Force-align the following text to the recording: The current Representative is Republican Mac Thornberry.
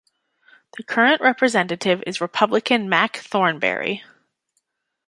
The 0.75 0.81
current 0.83 1.21
Representative 1.21 2.01
is 2.07 2.21
Republican 2.21 2.89
Mac 2.89 3.17
Thornberry. 3.17 4.03